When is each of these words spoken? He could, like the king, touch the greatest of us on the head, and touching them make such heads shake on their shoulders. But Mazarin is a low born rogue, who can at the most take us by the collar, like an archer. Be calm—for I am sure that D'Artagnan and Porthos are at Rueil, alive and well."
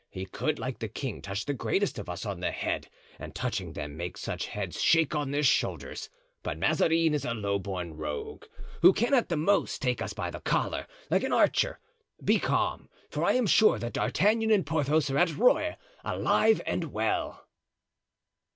He 0.09 0.25
could, 0.25 0.57
like 0.57 0.79
the 0.79 0.87
king, 0.87 1.21
touch 1.21 1.45
the 1.45 1.53
greatest 1.53 1.99
of 1.99 2.09
us 2.09 2.25
on 2.25 2.39
the 2.39 2.49
head, 2.49 2.89
and 3.19 3.35
touching 3.35 3.73
them 3.73 3.95
make 3.95 4.17
such 4.17 4.47
heads 4.47 4.81
shake 4.81 5.13
on 5.13 5.29
their 5.29 5.43
shoulders. 5.43 6.09
But 6.41 6.57
Mazarin 6.57 7.13
is 7.13 7.23
a 7.23 7.35
low 7.35 7.59
born 7.59 7.95
rogue, 7.95 8.45
who 8.81 8.93
can 8.93 9.13
at 9.13 9.29
the 9.29 9.37
most 9.37 9.79
take 9.79 10.01
us 10.01 10.13
by 10.13 10.31
the 10.31 10.39
collar, 10.39 10.87
like 11.11 11.21
an 11.21 11.33
archer. 11.33 11.77
Be 12.25 12.39
calm—for 12.39 13.23
I 13.23 13.33
am 13.33 13.45
sure 13.45 13.77
that 13.77 13.93
D'Artagnan 13.93 14.49
and 14.49 14.65
Porthos 14.65 15.11
are 15.11 15.19
at 15.19 15.37
Rueil, 15.37 15.75
alive 16.03 16.63
and 16.65 16.85
well." 16.91 17.47